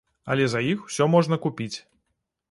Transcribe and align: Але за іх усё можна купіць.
Але 0.35 0.45
за 0.53 0.61
іх 0.69 0.87
усё 0.87 1.07
можна 1.15 1.39
купіць. 1.43 1.75